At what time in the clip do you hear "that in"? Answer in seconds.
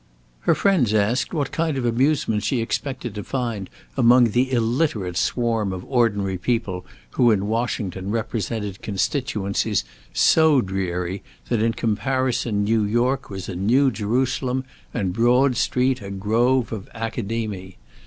11.49-11.73